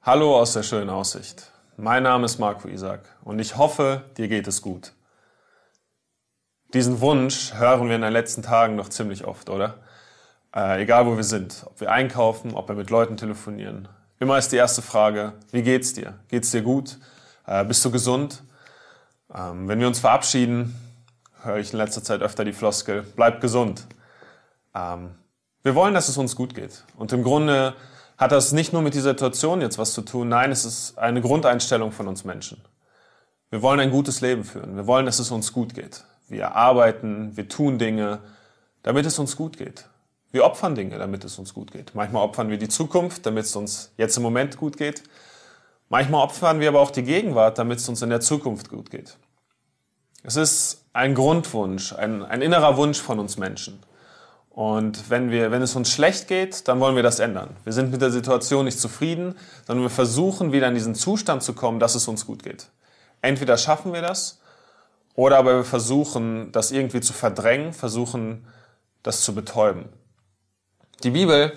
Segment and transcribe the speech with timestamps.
[0.00, 1.50] Hallo aus der schönen Aussicht.
[1.76, 4.92] Mein Name ist Marco Isaac und ich hoffe, dir geht es gut.
[6.72, 9.74] Diesen Wunsch hören wir in den letzten Tagen noch ziemlich oft, oder?
[10.54, 13.88] Äh, egal wo wir sind, ob wir einkaufen, ob wir mit Leuten telefonieren.
[14.20, 16.14] Immer ist die erste Frage, wie geht's dir?
[16.28, 16.96] Geht's dir gut?
[17.44, 18.44] Äh, bist du gesund?
[19.34, 20.76] Ähm, wenn wir uns verabschieden,
[21.42, 23.84] höre ich in letzter Zeit öfter die Floskel, bleib gesund.
[24.76, 25.16] Ähm,
[25.64, 26.84] wir wollen, dass es uns gut geht.
[26.96, 27.74] Und im Grunde
[28.18, 31.20] hat das nicht nur mit dieser Situation jetzt was zu tun, nein, es ist eine
[31.22, 32.60] Grundeinstellung von uns Menschen.
[33.50, 34.76] Wir wollen ein gutes Leben führen.
[34.76, 36.04] Wir wollen, dass es uns gut geht.
[36.28, 38.18] Wir arbeiten, wir tun Dinge,
[38.82, 39.86] damit es uns gut geht.
[40.30, 41.94] Wir opfern Dinge, damit es uns gut geht.
[41.94, 45.04] Manchmal opfern wir die Zukunft, damit es uns jetzt im Moment gut geht.
[45.88, 49.16] Manchmal opfern wir aber auch die Gegenwart, damit es uns in der Zukunft gut geht.
[50.22, 53.82] Es ist ein Grundwunsch, ein, ein innerer Wunsch von uns Menschen.
[54.58, 57.54] Und wenn, wir, wenn es uns schlecht geht, dann wollen wir das ändern.
[57.62, 61.52] Wir sind mit der Situation nicht zufrieden, sondern wir versuchen wieder in diesen Zustand zu
[61.52, 62.66] kommen, dass es uns gut geht.
[63.22, 64.40] Entweder schaffen wir das,
[65.14, 68.48] oder aber wir versuchen, das irgendwie zu verdrängen, versuchen,
[69.04, 69.90] das zu betäuben.
[71.04, 71.52] Die Bibel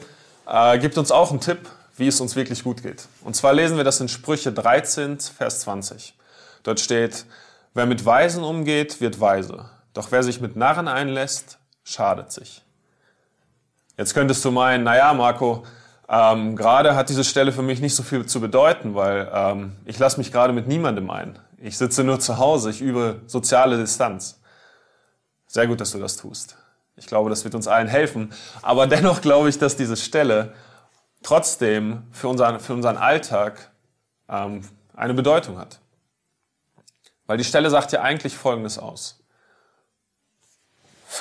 [0.47, 3.07] äh, gibt uns auch einen Tipp, wie es uns wirklich gut geht.
[3.23, 6.15] Und zwar lesen wir das in Sprüche 13, Vers 20.
[6.61, 7.25] Dort steht,
[7.73, 9.71] wer mit Weisen umgeht, wird weise.
[9.95, 12.61] Doch wer sich mit Narren einlässt, schadet sich.
[14.01, 15.63] Jetzt könntest du meinen, naja, Marco,
[16.09, 19.99] ähm, gerade hat diese Stelle für mich nicht so viel zu bedeuten, weil ähm, ich
[19.99, 21.37] lasse mich gerade mit niemandem ein.
[21.59, 24.41] Ich sitze nur zu Hause, ich übe soziale Distanz.
[25.45, 26.57] Sehr gut, dass du das tust.
[26.95, 28.33] Ich glaube, das wird uns allen helfen.
[28.63, 30.55] Aber dennoch glaube ich, dass diese Stelle
[31.21, 33.69] trotzdem für unseren, für unseren Alltag
[34.27, 34.61] ähm,
[34.95, 35.79] eine Bedeutung hat.
[37.27, 39.20] Weil die Stelle sagt ja eigentlich Folgendes aus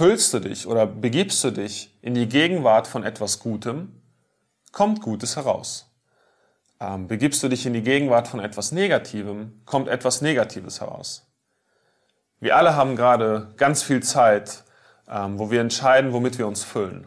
[0.01, 4.01] füllst du dich oder begibst du dich in die Gegenwart von etwas Gutem,
[4.73, 5.95] kommt Gutes heraus.
[6.81, 11.31] Ähm, begibst du dich in die Gegenwart von etwas Negativem, kommt etwas Negatives heraus.
[12.39, 14.65] Wir alle haben gerade ganz viel Zeit,
[15.06, 17.06] ähm, wo wir entscheiden, womit wir uns füllen.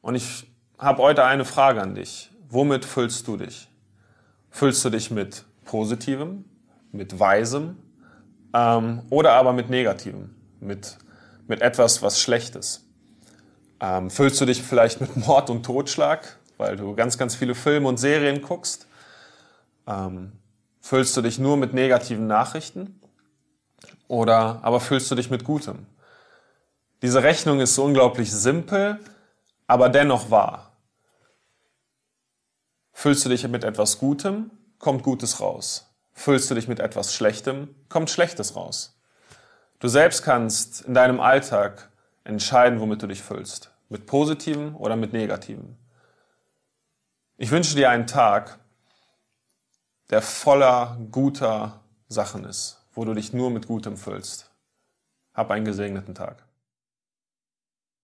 [0.00, 2.32] Und ich habe heute eine Frage an dich.
[2.48, 3.68] Womit füllst du dich?
[4.50, 6.44] Füllst du dich mit Positivem,
[6.90, 7.76] mit Weisem
[8.52, 10.98] ähm, oder aber mit Negativem, mit
[11.46, 12.84] mit etwas, was schlecht ist?
[13.80, 17.88] Ähm, füllst du dich vielleicht mit Mord und Totschlag, weil du ganz, ganz viele Filme
[17.88, 18.86] und Serien guckst?
[19.86, 20.32] Ähm,
[20.80, 23.00] füllst du dich nur mit negativen Nachrichten?
[24.08, 25.86] Oder aber füllst du dich mit Gutem?
[27.02, 29.00] Diese Rechnung ist so unglaublich simpel,
[29.66, 30.72] aber dennoch wahr.
[32.92, 35.90] Füllst du dich mit etwas Gutem, kommt Gutes raus.
[36.12, 38.93] Füllst du dich mit etwas Schlechtem, kommt Schlechtes raus.
[39.80, 41.90] Du selbst kannst in deinem Alltag
[42.24, 43.70] entscheiden, womit du dich füllst.
[43.88, 45.76] Mit positivem oder mit negativem.
[47.36, 48.58] Ich wünsche dir einen Tag,
[50.10, 54.50] der voller guter Sachen ist, wo du dich nur mit Gutem füllst.
[55.34, 56.44] Hab einen gesegneten Tag.